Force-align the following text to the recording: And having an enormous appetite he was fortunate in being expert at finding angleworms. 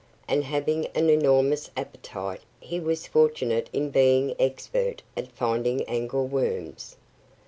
And 0.27 0.43
having 0.45 0.87
an 0.95 1.11
enormous 1.11 1.69
appetite 1.77 2.41
he 2.59 2.79
was 2.79 3.05
fortunate 3.05 3.69
in 3.71 3.91
being 3.91 4.33
expert 4.39 5.03
at 5.15 5.27
finding 5.27 5.83
angleworms. 5.87 6.95